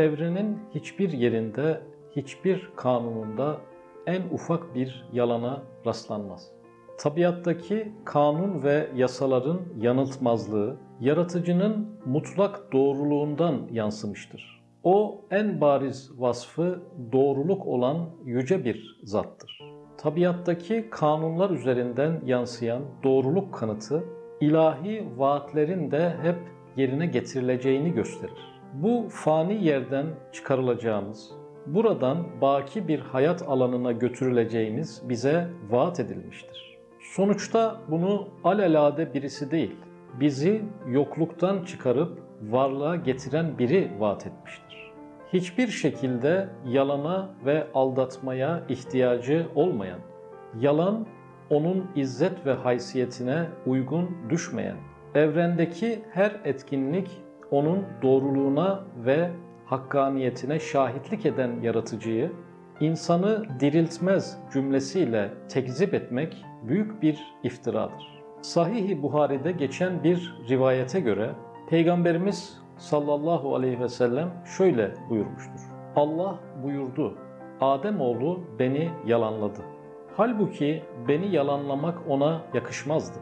Evrenin 0.00 0.58
hiçbir 0.74 1.12
yerinde, 1.12 1.80
hiçbir 2.16 2.70
kanununda 2.76 3.56
en 4.06 4.22
ufak 4.32 4.74
bir 4.74 5.04
yalana 5.12 5.62
rastlanmaz. 5.86 6.48
Tabiattaki 6.98 7.92
kanun 8.04 8.62
ve 8.62 8.88
yasaların 8.96 9.60
yanıltmazlığı, 9.80 10.76
yaratıcının 11.00 11.88
mutlak 12.06 12.72
doğruluğundan 12.72 13.68
yansımıştır. 13.72 14.62
O 14.84 15.20
en 15.30 15.60
bariz 15.60 16.10
vasfı 16.20 16.82
doğruluk 17.12 17.66
olan 17.66 18.10
yüce 18.24 18.64
bir 18.64 19.00
zattır. 19.02 19.60
Tabiattaki 19.98 20.90
kanunlar 20.90 21.50
üzerinden 21.50 22.20
yansıyan 22.26 22.82
doğruluk 23.04 23.54
kanıtı, 23.54 24.04
ilahi 24.40 25.08
vaatlerin 25.16 25.90
de 25.90 26.16
hep 26.22 26.36
yerine 26.76 27.06
getirileceğini 27.06 27.92
gösterir. 27.92 28.59
Bu 28.74 29.06
fani 29.10 29.64
yerden 29.64 30.06
çıkarılacağımız, 30.32 31.30
buradan 31.66 32.26
baki 32.40 32.88
bir 32.88 33.00
hayat 33.00 33.42
alanına 33.42 33.92
götürüleceğimiz 33.92 35.02
bize 35.08 35.48
vaat 35.70 36.00
edilmiştir. 36.00 36.78
Sonuçta 37.00 37.76
bunu 37.88 38.28
alelade 38.44 39.14
birisi 39.14 39.50
değil, 39.50 39.76
bizi 40.20 40.62
yokluktan 40.88 41.64
çıkarıp 41.64 42.18
varlığa 42.42 42.96
getiren 42.96 43.58
biri 43.58 43.90
vaat 43.98 44.26
etmiştir. 44.26 44.92
Hiçbir 45.32 45.68
şekilde 45.68 46.48
yalana 46.66 47.30
ve 47.46 47.66
aldatmaya 47.74 48.62
ihtiyacı 48.68 49.46
olmayan, 49.54 50.00
yalan 50.60 51.06
onun 51.50 51.86
izzet 51.96 52.46
ve 52.46 52.52
haysiyetine 52.52 53.46
uygun 53.66 54.10
düşmeyen, 54.30 54.76
evrendeki 55.14 56.02
her 56.12 56.40
etkinlik 56.44 57.10
onun 57.50 57.84
doğruluğuna 58.02 58.80
ve 58.96 59.30
hakkaniyetine 59.66 60.58
şahitlik 60.60 61.26
eden 61.26 61.60
yaratıcıyı, 61.62 62.32
insanı 62.80 63.44
diriltmez 63.60 64.38
cümlesiyle 64.52 65.30
tekzip 65.48 65.94
etmek 65.94 66.44
büyük 66.62 67.02
bir 67.02 67.18
iftiradır. 67.42 68.20
Sahih-i 68.42 69.02
Buhari'de 69.02 69.52
geçen 69.52 70.04
bir 70.04 70.34
rivayete 70.48 71.00
göre 71.00 71.30
Peygamberimiz 71.68 72.58
sallallahu 72.76 73.54
aleyhi 73.56 73.80
ve 73.80 73.88
sellem 73.88 74.30
şöyle 74.56 74.94
buyurmuştur. 75.10 75.60
Allah 75.96 76.38
buyurdu, 76.62 77.14
Ademoğlu 77.60 78.40
beni 78.58 78.90
yalanladı. 79.06 79.60
Halbuki 80.16 80.82
beni 81.08 81.34
yalanlamak 81.34 81.98
ona 82.08 82.40
yakışmazdı. 82.54 83.18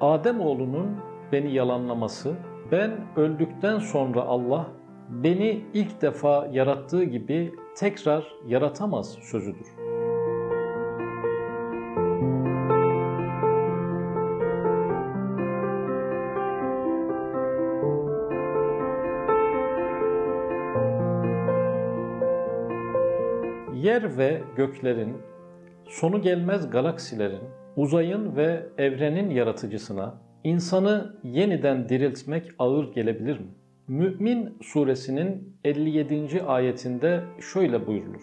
Ademoğlunun 0.00 0.96
beni 1.32 1.52
yalanlaması, 1.52 2.36
ben 2.72 2.90
öldükten 3.16 3.78
sonra 3.78 4.22
Allah 4.22 4.66
beni 5.10 5.64
ilk 5.74 6.02
defa 6.02 6.48
yarattığı 6.52 7.04
gibi 7.04 7.54
tekrar 7.76 8.32
yaratamaz 8.46 9.18
sözüdür. 9.22 9.66
Yer 23.74 24.18
ve 24.18 24.42
göklerin, 24.56 25.16
sonu 25.88 26.22
gelmez 26.22 26.70
galaksilerin, 26.70 27.42
uzayın 27.76 28.36
ve 28.36 28.66
evrenin 28.78 29.30
yaratıcısına 29.30 30.25
insanı 30.46 31.16
yeniden 31.22 31.88
diriltmek 31.88 32.50
ağır 32.58 32.92
gelebilir 32.92 33.38
mi? 33.38 33.46
Mü'min 33.88 34.58
suresinin 34.62 35.56
57. 35.64 36.42
ayetinde 36.42 37.20
şöyle 37.52 37.86
buyurulur. 37.86 38.22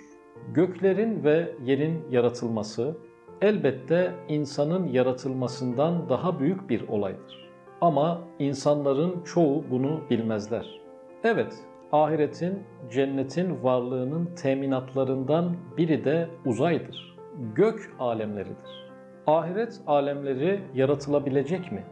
Göklerin 0.54 1.24
ve 1.24 1.52
yerin 1.66 2.02
yaratılması 2.12 2.98
elbette 3.42 4.12
insanın 4.30 4.88
yaratılmasından 4.88 6.10
daha 6.10 6.40
büyük 6.40 6.70
bir 6.70 6.88
olaydır. 6.88 7.50
Ama 7.82 8.22
insanların 8.40 9.24
çoğu 9.24 9.64
bunu 9.72 10.02
bilmezler. 10.10 10.82
Evet, 11.24 11.54
ahiretin, 11.92 12.64
cennetin 12.92 13.64
varlığının 13.64 14.30
teminatlarından 14.36 15.56
biri 15.78 16.06
de 16.06 16.28
uzaydır. 16.46 17.16
Gök 17.56 17.94
alemleridir. 18.00 18.84
Ahiret 19.28 19.82
alemleri 19.88 20.62
yaratılabilecek 20.74 21.72
mi? 21.72 21.84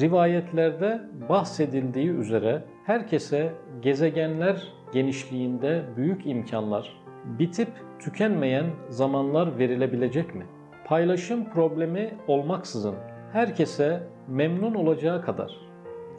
Rivayetlerde 0.00 1.00
bahsedildiği 1.28 2.10
üzere 2.10 2.62
herkese 2.84 3.52
gezegenler 3.82 4.72
genişliğinde 4.92 5.82
büyük 5.96 6.26
imkanlar, 6.26 7.00
bitip 7.24 7.68
tükenmeyen 7.98 8.66
zamanlar 8.88 9.58
verilebilecek 9.58 10.34
mi? 10.34 10.46
Paylaşım 10.84 11.50
problemi 11.50 12.14
olmaksızın 12.26 12.94
herkese 13.32 14.02
memnun 14.28 14.74
olacağı 14.74 15.22
kadar, 15.22 15.52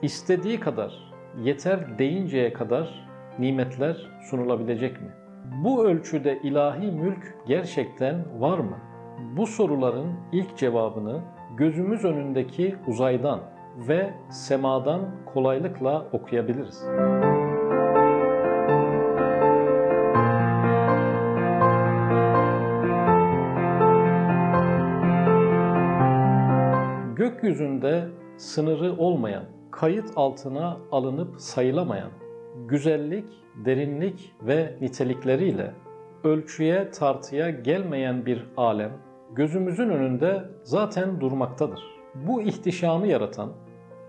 istediği 0.01 0.59
kadar, 0.59 1.13
yeter 1.43 1.99
deyinceye 1.99 2.53
kadar 2.53 3.09
nimetler 3.39 3.97
sunulabilecek 4.29 5.01
mi? 5.01 5.09
Bu 5.63 5.85
ölçüde 5.85 6.39
ilahi 6.43 6.91
mülk 6.91 7.35
gerçekten 7.47 8.41
var 8.41 8.57
mı? 8.59 8.77
Bu 9.37 9.47
soruların 9.47 10.13
ilk 10.31 10.57
cevabını 10.57 11.21
gözümüz 11.57 12.05
önündeki 12.05 12.75
uzaydan 12.87 13.58
ve 13.77 14.13
semadan 14.29 15.01
kolaylıkla 15.33 16.07
okuyabiliriz. 16.11 16.83
Gökyüzünde 27.15 28.07
sınırı 28.37 28.97
olmayan, 28.97 29.43
kayıt 29.71 30.11
altına 30.15 30.77
alınıp 30.91 31.41
sayılamayan, 31.41 32.11
güzellik, 32.67 33.25
derinlik 33.65 34.35
ve 34.41 34.77
nitelikleriyle 34.81 35.73
ölçüye 36.23 36.91
tartıya 36.91 37.49
gelmeyen 37.49 38.25
bir 38.25 38.45
alem 38.57 38.91
gözümüzün 39.35 39.89
önünde 39.89 40.43
zaten 40.63 41.21
durmaktadır. 41.21 41.98
Bu 42.15 42.41
ihtişamı 42.41 43.07
yaratan, 43.07 43.49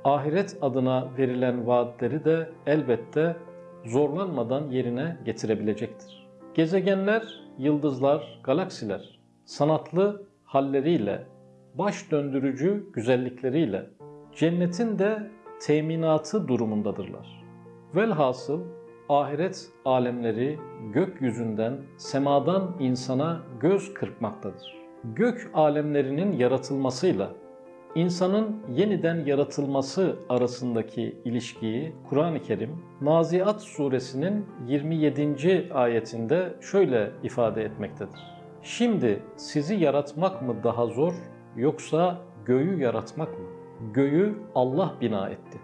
ahiret 0.04 0.56
adına 0.62 1.08
verilen 1.18 1.66
vaatleri 1.66 2.24
de 2.24 2.50
elbette 2.66 3.36
zorlanmadan 3.84 4.70
yerine 4.70 5.16
getirebilecektir. 5.24 6.28
Gezegenler, 6.54 7.22
yıldızlar, 7.58 8.40
galaksiler 8.44 9.20
sanatlı 9.44 10.22
halleriyle, 10.44 11.26
baş 11.74 12.10
döndürücü 12.10 12.86
güzellikleriyle 12.92 13.86
cennetin 14.36 14.98
de 14.98 15.30
teminatı 15.60 16.48
durumundadırlar. 16.48 17.44
Velhasıl 17.94 18.60
ahiret 19.08 19.70
alemleri 19.84 20.58
gökyüzünden, 20.92 21.76
semadan 21.96 22.76
insana 22.80 23.40
göz 23.60 23.94
kırpmaktadır. 23.94 24.76
Gök 25.04 25.50
alemlerinin 25.54 26.32
yaratılmasıyla 26.32 27.30
insanın 27.94 28.56
yeniden 28.74 29.24
yaratılması 29.24 30.16
arasındaki 30.28 31.22
ilişkiyi 31.24 31.94
Kur'an-ı 32.08 32.42
Kerim 32.42 32.82
Naziat 33.00 33.62
suresinin 33.62 34.46
27. 34.66 35.70
ayetinde 35.74 36.54
şöyle 36.60 37.10
ifade 37.22 37.64
etmektedir. 37.64 38.20
Şimdi 38.62 39.22
sizi 39.36 39.74
yaratmak 39.74 40.42
mı 40.42 40.56
daha 40.64 40.86
zor 40.86 41.14
yoksa 41.56 42.18
göğü 42.44 42.80
yaratmak 42.80 43.28
mı? 43.28 43.46
Göğü 43.92 44.38
Allah 44.54 44.94
bina 45.00 45.28
etti. 45.28 45.58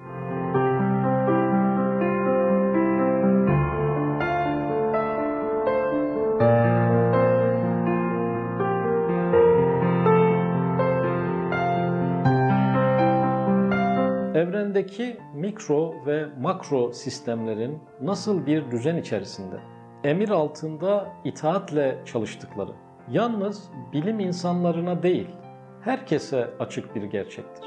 Evrendeki 14.76 15.16
mikro 15.34 15.94
ve 16.06 16.26
makro 16.40 16.92
sistemlerin 16.92 17.78
nasıl 18.02 18.46
bir 18.46 18.70
düzen 18.70 18.96
içerisinde, 18.96 19.56
emir 20.04 20.28
altında 20.28 21.08
itaatle 21.24 21.98
çalıştıkları, 22.04 22.72
yalnız 23.10 23.70
bilim 23.92 24.20
insanlarına 24.20 25.02
değil, 25.02 25.28
herkese 25.80 26.50
açık 26.58 26.94
bir 26.94 27.02
gerçektir. 27.02 27.64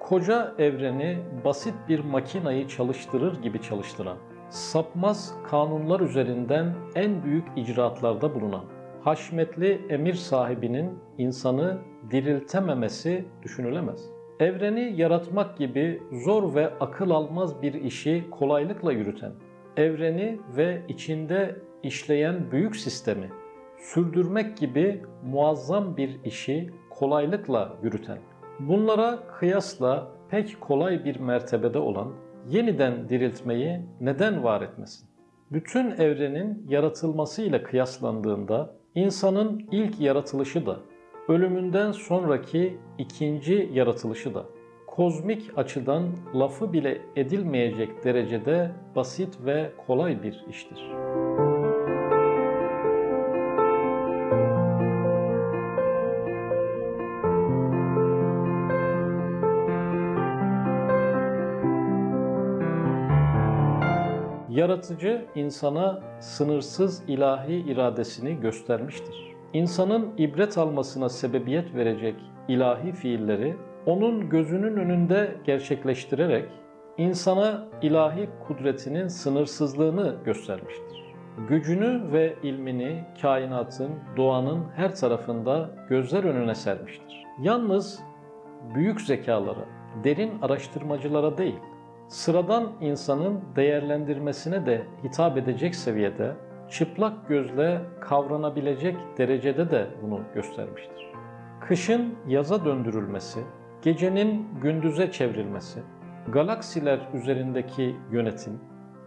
Koca 0.00 0.54
evreni 0.58 1.18
basit 1.44 1.74
bir 1.88 2.00
makinayı 2.00 2.68
çalıştırır 2.68 3.42
gibi 3.42 3.62
çalıştıran, 3.62 4.16
sapmaz 4.50 5.34
kanunlar 5.50 6.00
üzerinden 6.00 6.74
en 6.94 7.24
büyük 7.24 7.44
icraatlarda 7.56 8.34
bulunan, 8.34 8.64
haşmetli 9.04 9.86
emir 9.88 10.14
sahibinin 10.14 10.98
insanı 11.18 11.78
diriltememesi 12.10 13.24
düşünülemez. 13.42 14.15
Evreni 14.40 14.94
yaratmak 14.96 15.58
gibi 15.58 16.02
zor 16.12 16.54
ve 16.54 16.70
akıl 16.80 17.10
almaz 17.10 17.62
bir 17.62 17.74
işi 17.74 18.24
kolaylıkla 18.30 18.92
yürüten, 18.92 19.32
evreni 19.76 20.38
ve 20.56 20.82
içinde 20.88 21.56
işleyen 21.82 22.50
büyük 22.50 22.76
sistemi 22.76 23.30
sürdürmek 23.78 24.56
gibi 24.56 25.02
muazzam 25.24 25.96
bir 25.96 26.24
işi 26.24 26.70
kolaylıkla 26.90 27.76
yürüten, 27.82 28.18
bunlara 28.60 29.18
kıyasla 29.38 30.08
pek 30.30 30.60
kolay 30.60 31.04
bir 31.04 31.20
mertebede 31.20 31.78
olan 31.78 32.12
yeniden 32.48 33.08
diriltmeyi 33.08 33.80
neden 34.00 34.44
var 34.44 34.62
etmesin? 34.62 35.08
Bütün 35.52 35.90
evrenin 35.90 36.66
yaratılmasıyla 36.68 37.62
kıyaslandığında 37.62 38.74
insanın 38.94 39.68
ilk 39.72 40.00
yaratılışı 40.00 40.66
da, 40.66 40.76
ölümünden 41.28 41.92
sonraki 41.92 42.78
ikinci 42.98 43.70
yaratılışı 43.72 44.34
da 44.34 44.46
kozmik 44.86 45.58
açıdan 45.58 46.08
lafı 46.34 46.72
bile 46.72 47.02
edilmeyecek 47.16 48.04
derecede 48.04 48.72
basit 48.96 49.38
ve 49.44 49.72
kolay 49.86 50.22
bir 50.22 50.44
iştir. 50.50 50.90
Yaratıcı 64.50 65.26
insana 65.34 66.02
sınırsız 66.20 67.02
ilahi 67.08 67.54
iradesini 67.54 68.40
göstermiştir. 68.40 69.35
İnsanın 69.52 70.14
ibret 70.18 70.58
almasına 70.58 71.08
sebebiyet 71.08 71.74
verecek 71.74 72.14
ilahi 72.48 72.92
fiilleri 72.92 73.56
onun 73.86 74.28
gözünün 74.28 74.76
önünde 74.76 75.36
gerçekleştirerek 75.44 76.48
insana 76.98 77.64
ilahi 77.82 78.28
kudretinin 78.46 79.08
sınırsızlığını 79.08 80.16
göstermiştir. 80.24 81.04
Gücünü 81.48 82.12
ve 82.12 82.34
ilmini 82.42 83.04
kainatın, 83.22 83.90
doğanın 84.16 84.64
her 84.76 84.94
tarafında 84.94 85.70
gözler 85.88 86.24
önüne 86.24 86.54
sermiştir. 86.54 87.24
Yalnız 87.42 88.00
büyük 88.74 89.00
zekalara, 89.00 89.64
derin 90.04 90.32
araştırmacılara 90.42 91.38
değil, 91.38 91.58
sıradan 92.08 92.72
insanın 92.80 93.40
değerlendirmesine 93.56 94.66
de 94.66 94.86
hitap 95.04 95.36
edecek 95.38 95.74
seviyede, 95.74 96.32
çıplak 96.70 97.28
gözle 97.28 97.80
kavranabilecek 98.00 98.96
derecede 99.18 99.70
de 99.70 99.86
bunu 100.02 100.20
göstermiştir. 100.34 101.06
Kışın 101.60 102.14
yaza 102.28 102.64
döndürülmesi, 102.64 103.40
gecenin 103.82 104.46
gündüze 104.62 105.10
çevrilmesi, 105.10 105.80
galaksiler 106.32 107.00
üzerindeki 107.14 107.96
yönetim, 108.12 108.60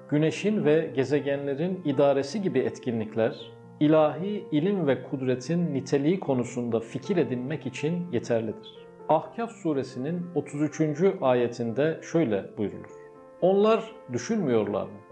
güneşin 0.09 0.65
ve 0.65 0.91
gezegenlerin 0.95 1.81
idaresi 1.85 2.41
gibi 2.41 2.59
etkinlikler, 2.59 3.51
ilahi 3.79 4.45
ilim 4.51 4.87
ve 4.87 5.03
kudretin 5.03 5.73
niteliği 5.73 6.19
konusunda 6.19 6.79
fikir 6.79 7.17
edinmek 7.17 7.65
için 7.65 8.11
yeterlidir. 8.11 8.79
Ahkaf 9.09 9.51
suresinin 9.51 10.25
33. 10.35 10.81
ayetinde 11.21 11.99
şöyle 12.11 12.57
buyrulur. 12.57 12.91
Onlar 13.41 13.83
düşünmüyorlar 14.13 14.83
mı? 14.83 15.08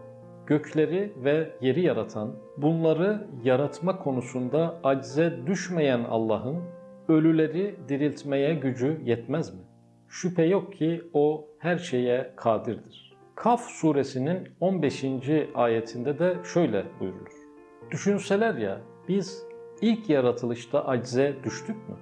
Gökleri 0.48 1.14
ve 1.24 1.50
yeri 1.62 1.82
yaratan, 1.82 2.36
bunları 2.58 3.28
yaratma 3.44 4.00
konusunda 4.00 4.80
acize 4.84 5.40
düşmeyen 5.48 6.04
Allah'ın 6.04 6.58
ölüleri 7.08 7.76
diriltmeye 7.90 8.54
gücü 8.54 9.02
yetmez 9.04 9.54
mi? 9.54 9.60
Şüphe 10.08 10.44
yok 10.44 10.74
ki 10.74 11.04
o 11.14 11.48
her 11.60 11.78
şeye 11.78 12.34
kadirdir. 12.36 13.18
Kaf 13.36 13.62
suresinin 13.62 14.50
15. 14.60 15.06
ayetinde 15.56 16.20
de 16.20 16.38
şöyle 16.54 16.86
buyurulur. 17.00 17.34
Düşünseler 17.92 18.56
ya 18.56 18.82
biz 19.08 19.44
ilk 19.82 20.10
yaratılışta 20.10 20.86
acize 20.86 21.36
düştük 21.44 21.90
mü? 21.90 21.96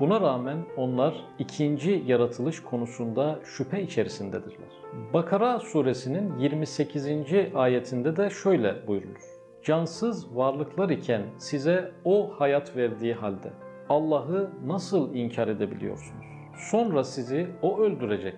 Buna 0.00 0.20
rağmen 0.20 0.58
onlar 0.76 1.14
ikinci 1.38 2.02
yaratılış 2.06 2.62
konusunda 2.62 3.38
şüphe 3.44 3.82
içerisindedirler. 3.82 4.68
Bakara 5.14 5.60
suresinin 5.60 6.38
28. 6.38 7.06
ayetinde 7.54 8.16
de 8.16 8.30
şöyle 8.30 8.86
buyurulur. 8.86 9.22
Cansız 9.62 10.36
varlıklar 10.36 10.88
iken 10.88 11.22
size 11.38 11.92
o 12.04 12.30
hayat 12.38 12.76
verdiği 12.76 13.14
halde 13.14 13.52
Allah'ı 13.88 14.50
nasıl 14.66 15.14
inkar 15.14 15.48
edebiliyorsunuz? 15.48 16.26
Sonra 16.70 17.04
sizi 17.04 17.46
o 17.62 17.78
öldürecek, 17.80 18.36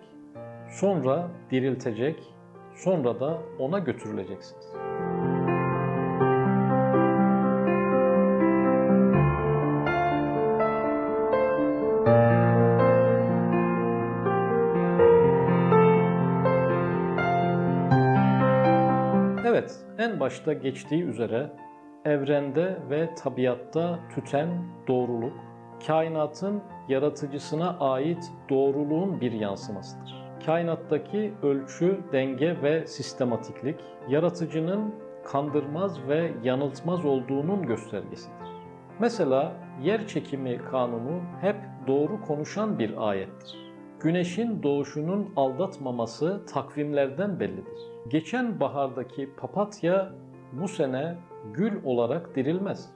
sonra 0.71 1.29
diriltecek, 1.51 2.17
sonra 2.75 3.21
da 3.21 3.39
ona 3.59 3.79
götürüleceksiniz. 3.79 4.75
Evet, 19.45 19.79
en 19.99 20.21
başta 20.21 20.53
geçtiği 20.53 21.05
üzere 21.05 21.51
evrende 22.05 22.79
ve 22.91 23.15
tabiatta 23.15 23.99
tüten 24.15 24.49
doğruluk, 24.89 25.33
kainatın 25.87 26.63
yaratıcısına 26.89 27.79
ait 27.79 28.33
doğruluğun 28.51 29.21
bir 29.21 29.33
yansımasıdır. 29.33 30.15
Kainattaki 30.47 31.33
ölçü, 31.43 32.01
denge 32.13 32.63
ve 32.63 32.87
sistematiklik, 32.87 33.81
yaratıcının 34.09 34.95
kandırmaz 35.25 36.09
ve 36.09 36.33
yanıltmaz 36.43 37.05
olduğunun 37.05 37.67
göstergesidir. 37.67 38.49
Mesela 38.99 39.53
yer 39.83 40.07
çekimi 40.07 40.59
kanunu 40.71 41.21
hep 41.41 41.57
doğru 41.87 42.21
konuşan 42.21 42.79
bir 42.79 43.09
ayettir. 43.09 43.70
Güneşin 44.02 44.62
doğuşunun 44.62 45.29
aldatmaması 45.37 46.47
takvimlerden 46.47 47.41
bellidir. 47.41 47.79
Geçen 48.08 48.61
bahardaki 48.61 49.31
papatya 49.37 50.12
bu 50.52 50.69
sene 50.69 51.17
gül 51.55 51.85
olarak 51.85 52.37
dirilmez. 52.37 52.91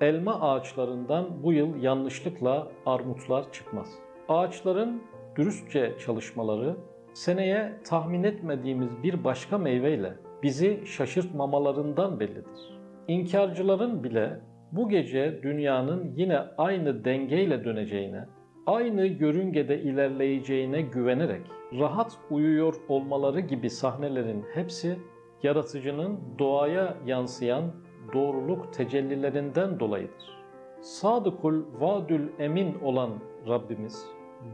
Elma 0.00 0.40
ağaçlarından 0.40 1.42
bu 1.42 1.52
yıl 1.52 1.82
yanlışlıkla 1.82 2.68
armutlar 2.86 3.52
çıkmaz. 3.52 3.88
Ağaçların 4.28 5.02
dürüstçe 5.36 5.94
çalışmaları 6.04 6.76
seneye 7.14 7.72
tahmin 7.84 8.22
etmediğimiz 8.22 9.02
bir 9.02 9.24
başka 9.24 9.58
meyveyle 9.58 10.14
bizi 10.42 10.82
şaşırtmamalarından 10.86 12.20
bellidir. 12.20 12.80
İnkarcıların 13.08 14.04
bile 14.04 14.40
bu 14.72 14.88
gece 14.88 15.40
dünyanın 15.42 16.12
yine 16.16 16.38
aynı 16.58 17.04
dengeyle 17.04 17.64
döneceğine, 17.64 18.26
aynı 18.66 19.06
yörüngede 19.06 19.80
ilerleyeceğine 19.80 20.82
güvenerek 20.82 21.42
rahat 21.78 22.18
uyuyor 22.30 22.74
olmaları 22.88 23.40
gibi 23.40 23.70
sahnelerin 23.70 24.44
hepsi 24.54 24.98
yaratıcının 25.42 26.20
doğaya 26.38 26.96
yansıyan 27.06 27.72
doğruluk 28.14 28.72
tecellilerinden 28.72 29.80
dolayıdır. 29.80 30.40
Sadıkul 30.80 31.62
vadül 31.80 32.28
emin 32.38 32.80
olan 32.80 33.10
Rabbimiz, 33.48 34.06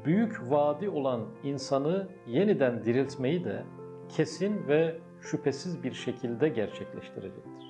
büyük 0.05 0.51
vadi 0.51 0.89
olan 0.89 1.21
insanı 1.45 2.09
yeniden 2.27 2.85
diriltmeyi 2.85 3.45
de 3.45 3.63
kesin 4.09 4.69
ve 4.69 4.99
şüphesiz 5.21 5.85
bir 5.85 5.93
şekilde 5.93 6.49
gerçekleştirecektir. 6.49 7.67